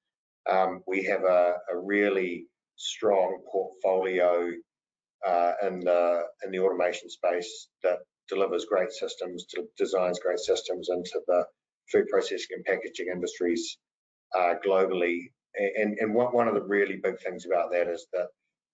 Um, 0.48 0.82
we 0.86 1.04
have 1.04 1.22
a, 1.22 1.54
a, 1.72 1.78
really 1.78 2.46
strong 2.76 3.38
portfolio 3.50 4.50
uh, 5.26 5.52
in 5.66 5.80
the 5.80 6.22
in 6.44 6.50
the 6.50 6.58
automation 6.60 7.08
space 7.10 7.68
that 7.82 7.98
delivers 8.28 8.64
great 8.64 8.90
systems, 8.92 9.46
designs 9.76 10.18
great 10.20 10.38
systems 10.38 10.88
into 10.90 11.20
the 11.26 11.44
food 11.90 12.06
processing 12.08 12.56
and 12.56 12.64
packaging 12.64 13.08
industries 13.12 13.78
uh, 14.36 14.54
globally. 14.64 15.30
And, 15.54 15.98
and 15.98 16.14
one 16.14 16.48
of 16.48 16.54
the 16.54 16.62
really 16.62 16.96
big 16.96 17.20
things 17.20 17.44
about 17.44 17.72
that 17.72 17.86
is 17.86 18.06
that 18.14 18.28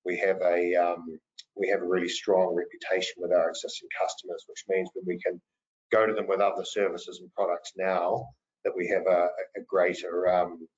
we 0.05 0.17
have 0.19 0.41
a 0.43 0.75
um, 0.77 1.19
we 1.57 1.69
have 1.69 1.83
a 1.83 1.89
really 1.89 2.09
strong 2.09 2.55
reputation 2.55 3.15
with 3.19 3.33
our 3.33 3.49
existing 3.51 3.89
customers, 4.01 4.45
which 4.47 4.65
means 4.69 4.89
when 4.95 5.05
we 5.07 5.21
can 5.21 5.41
go 5.91 6.07
to 6.07 6.13
them 6.13 6.29
with 6.29 6.41
other 6.41 6.65
services 6.65 7.19
and 7.21 7.33
products 7.35 7.73
now 7.77 8.25
that 8.65 8.77
we 8.77 8.87
have 8.89 9.03
a, 9.09 9.29
a 9.57 9.61
greater 9.67 10.29
um, 10.29 10.69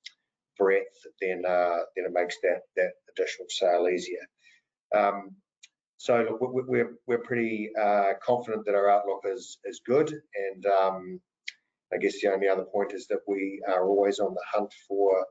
breadth, 0.57 0.85
then 1.21 1.43
uh, 1.47 1.77
then 1.95 2.05
it 2.05 2.13
makes 2.13 2.37
that 2.41 2.61
that 2.75 2.91
additional 3.15 3.47
sale 3.49 3.87
easier. 3.87 4.25
Um, 4.95 5.35
so 6.05 6.35
we're 6.41 6.93
we're 7.05 7.25
pretty 7.29 7.69
uh, 7.79 8.13
confident 8.25 8.65
that 8.65 8.73
our 8.73 8.89
outlook 8.89 9.21
is 9.35 9.59
is 9.65 9.81
good, 9.85 10.09
and 10.47 10.65
um, 10.65 11.21
I 11.93 11.97
guess 11.97 12.15
the 12.19 12.33
only 12.33 12.47
other 12.47 12.65
point 12.75 12.91
is 12.93 13.05
that 13.11 13.19
we 13.27 13.61
are 13.67 13.83
always 13.87 14.17
on 14.17 14.33
the 14.33 14.45
hunt 14.51 14.73
for 14.87 15.27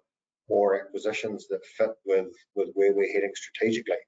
more 0.48 0.80
acquisitions 0.80 1.48
that 1.48 1.62
fit 1.76 1.94
with 2.06 2.32
with 2.54 2.68
where 2.74 2.92
we're 2.94 3.12
heading 3.12 3.34
strategically. 3.34 4.02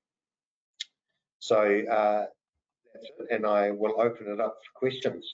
So, 1.40 1.58
uh, 1.98 2.26
and 3.32 3.44
I 3.44 3.72
will 3.72 4.00
open 4.00 4.26
it 4.34 4.40
up 4.40 4.54
for 4.62 4.72
questions. 4.82 5.24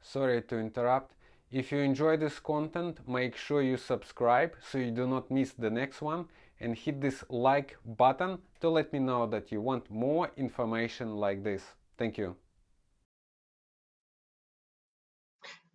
Sorry 0.00 0.42
to 0.42 0.56
interrupt. 0.58 1.10
If 1.50 1.72
you 1.72 1.78
enjoy 1.78 2.18
this 2.18 2.38
content, 2.38 2.94
make 3.08 3.34
sure 3.36 3.62
you 3.62 3.76
subscribe 3.76 4.52
so 4.68 4.78
you 4.78 4.92
do 4.92 5.08
not 5.08 5.28
miss 5.28 5.50
the 5.52 5.70
next 5.70 6.02
one 6.02 6.26
and 6.60 6.76
hit 6.76 7.00
this 7.00 7.24
like 7.28 7.76
button 7.84 8.38
to 8.60 8.68
let 8.68 8.92
me 8.92 8.98
know 8.98 9.26
that 9.26 9.52
you 9.52 9.60
want 9.60 9.90
more 9.90 10.30
information 10.36 11.16
like 11.16 11.42
this. 11.44 11.62
Thank 11.98 12.18
you. 12.18 12.36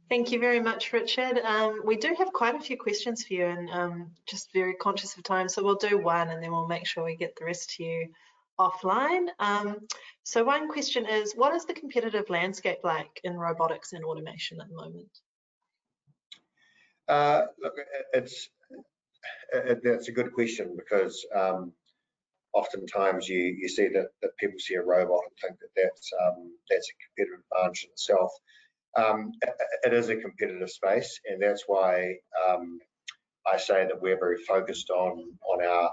Thank 0.10 0.34
you 0.34 0.39
very 0.39 0.60
much, 0.60 0.91
Richard. 0.91 1.39
Um, 1.39 1.84
we 1.86 1.96
do 1.96 2.13
have 2.17 2.34
quite 2.34 2.56
a 2.56 2.60
few 2.60 2.78
questions 2.78 3.24
for 3.24 3.34
you 3.34 3.46
and 3.46 3.70
um, 3.70 4.12
just 4.28 4.52
very 4.52 4.74
conscious 4.74 5.15
of 5.15 5.24
time. 5.24 5.48
So 5.48 5.63
we'll 5.63 5.76
do 5.76 5.98
one 5.98 6.28
and 6.28 6.44
then 6.44 6.52
we'll 6.52 6.67
make 6.67 6.86
sure 6.86 7.06
we 7.06 7.15
get 7.15 7.38
the 7.38 7.46
rest 7.46 7.76
to 7.78 7.84
you 7.84 8.08
offline. 8.60 9.28
Um, 9.39 9.88
so 10.24 10.44
one 10.44 10.70
question 10.70 11.06
is, 11.06 11.34
what 11.34 11.56
is 11.56 11.63
the 11.63 11.74
competitive 11.74 12.30
landscape 12.30 12.80
like 12.84 13.22
in 13.24 13.38
robotics 13.38 13.94
and 13.94 14.04
automation 14.04 14.60
at 14.60 14.67
the 14.67 14.76
moment? 14.76 15.20
Uh, 17.08 17.44
look, 17.62 17.76
it's 18.13 18.44
it, 18.44 18.50
that's 19.84 20.08
a 20.08 20.14
good 20.14 20.34
question 20.34 20.76
because 20.78 21.26
um, 21.36 21.74
oftentimes 22.54 23.28
you, 23.28 23.56
you 23.60 23.70
see 23.70 23.88
that, 23.90 24.08
that 24.22 24.38
people 24.40 24.60
see 24.60 24.76
a 24.76 24.84
robot 24.84 25.22
and 25.26 25.38
think 25.42 25.60
that 25.60 25.82
that's, 25.82 26.12
um, 26.22 26.54
that's 26.70 26.90
a 26.90 26.96
competitive 27.06 27.44
advantage 27.52 27.86
in 27.86 27.92
itself. 27.92 28.32
Um, 28.98 29.32
it, 29.42 29.54
it 29.86 29.94
is 29.94 30.10
a 30.10 30.18
competitive 30.18 30.70
space 30.70 31.20
and 31.26 31.42
that's 31.42 31.64
why 31.68 32.16
um, 32.48 32.80
I 33.52 33.58
say 33.58 33.86
that 33.86 34.02
we're 34.02 34.20
very 34.20 34.38
focused 34.44 34.90
on, 34.90 35.24
on 35.50 35.66
our 35.66 35.92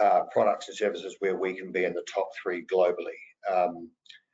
uh, 0.00 0.22
products 0.32 0.68
and 0.68 0.76
services 0.76 1.16
where 1.20 1.36
we 1.36 1.54
can 1.54 1.72
be 1.72 1.84
in 1.84 1.92
the 1.92 2.04
top 2.12 2.28
three 2.42 2.66
globally. 2.66 3.18
Um, 3.50 3.90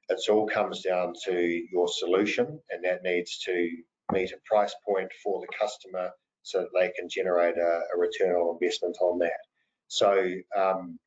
it 0.09 0.21
all 0.31 0.47
comes 0.49 0.83
down 0.83 1.13
to 1.27 1.63
your 1.71 1.87
solution 1.89 2.59
and 2.71 2.85
that 2.85 3.03
needs 3.05 3.39
to 3.45 3.71
meet 4.13 4.33
a 4.33 4.39
price 4.45 4.75
point 4.87 5.11
for 5.23 5.41
the 5.41 5.47
customer 5.59 6.11
so 6.43 6.61
that 6.61 6.69
they 6.79 6.91
can 6.99 7.09
generate 7.09 7.57
a, 7.57 7.81
a 7.95 7.99
return 7.99 8.35
on 8.35 8.59
investment 8.61 8.97
on 9.01 9.19
that. 9.19 9.41
So 9.89 10.33
um, 10.57 10.99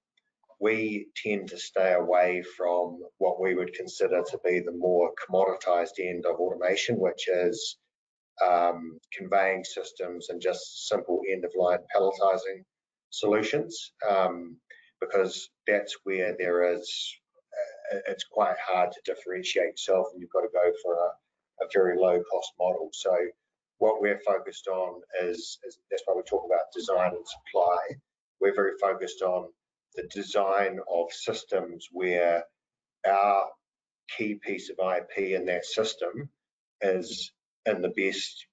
we 0.59 1.07
tend 1.15 1.49
to 1.49 1.57
stay 1.57 1.93
away 1.93 2.43
from 2.57 2.99
what 3.17 3.41
we 3.41 3.55
would 3.55 3.73
consider 3.73 4.23
to 4.23 4.39
be 4.45 4.59
the 4.59 4.71
more 4.71 5.11
commoditized 5.27 5.99
end 5.99 6.25
of 6.25 6.35
automation, 6.35 6.97
which 6.97 7.27
is 7.27 7.77
um, 8.45 8.99
conveying 9.17 9.63
systems 9.63 10.29
and 10.29 10.41
just 10.41 10.87
simple 10.87 11.21
end-of-line 11.31 11.79
palletizing 11.95 12.63
solutions, 13.09 13.91
um, 14.09 14.57
because 14.99 15.49
that's 15.67 15.95
where 16.03 16.35
there 16.37 16.73
is, 16.73 17.15
uh, 17.93 17.99
it's 18.07 18.23
quite 18.23 18.55
hard 18.65 18.91
to 18.91 19.13
differentiate 19.13 19.71
yourself 19.71 20.07
and 20.11 20.21
you've 20.21 20.31
got 20.31 20.41
to 20.41 20.47
go 20.53 20.71
for 20.81 20.93
a, 20.95 21.63
a 21.63 21.67
very 21.73 21.97
low 21.97 22.21
cost 22.31 22.53
model. 22.59 22.89
So 22.93 23.15
what 23.79 24.01
we're 24.01 24.19
focused 24.19 24.67
on 24.67 25.01
is, 25.21 25.59
is, 25.65 25.79
that's 25.89 26.03
why 26.05 26.15
we 26.15 26.23
talk 26.23 26.45
about 26.45 26.71
design 26.73 27.11
and 27.15 27.25
supply. 27.27 27.77
We're 28.39 28.55
very 28.55 28.73
focused 28.81 29.21
on 29.21 29.49
the 29.95 30.07
design 30.13 30.79
of 30.91 31.11
systems 31.11 31.87
where 31.91 32.43
our 33.07 33.45
key 34.17 34.35
piece 34.35 34.69
of 34.69 34.77
IP 34.79 35.31
in 35.31 35.45
that 35.45 35.65
system 35.65 36.29
is 36.81 37.31
in 37.65 37.81
the 37.81 37.89
best 37.89 38.45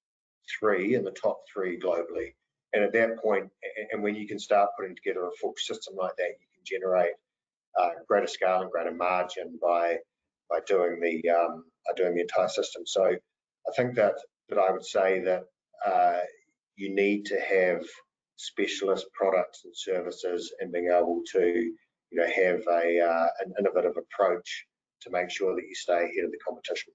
three, 0.59 0.95
in 0.95 1.03
the 1.03 1.11
top 1.11 1.41
three 1.51 1.79
globally. 1.79 2.33
And 2.73 2.83
at 2.83 2.93
that 2.93 3.21
point, 3.21 3.49
and 3.91 4.01
when 4.01 4.15
you 4.15 4.27
can 4.27 4.39
start 4.39 4.69
putting 4.77 4.95
together 4.95 5.27
a 5.27 5.31
full 5.41 5.53
system 5.57 5.95
like 5.97 6.15
that, 6.17 6.29
you 6.39 6.47
can 6.55 6.63
generate 6.63 7.13
uh, 7.79 7.89
greater 8.07 8.27
scale 8.27 8.61
and 8.61 8.71
greater 8.71 8.93
margin 8.93 9.59
by 9.61 9.97
by 10.49 10.59
doing 10.67 10.99
the 10.99 11.29
um, 11.29 11.65
doing 11.95 12.15
the 12.15 12.21
entire 12.21 12.49
system. 12.49 12.83
So 12.85 13.05
I 13.05 13.71
think 13.75 13.95
that 13.95 14.15
but 14.51 14.59
I 14.59 14.69
would 14.69 14.85
say 14.85 15.21
that 15.21 15.45
uh, 15.85 16.19
you 16.75 16.93
need 16.93 17.25
to 17.27 17.39
have 17.39 17.83
specialist 18.35 19.05
products 19.13 19.61
and 19.63 19.73
services 19.75 20.53
and 20.59 20.71
being 20.71 20.89
able 20.91 21.21
to 21.31 21.71
you 22.11 22.17
know 22.19 22.27
have 22.27 22.61
a 22.67 22.99
uh, 22.99 23.27
an 23.45 23.53
innovative 23.57 23.95
approach 23.97 24.65
to 25.01 25.09
make 25.09 25.31
sure 25.31 25.55
that 25.55 25.67
you 25.67 25.73
stay 25.73 26.03
ahead 26.03 26.25
of 26.25 26.31
the 26.31 26.37
competition. 26.45 26.93